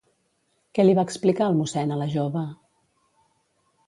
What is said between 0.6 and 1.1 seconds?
Què li va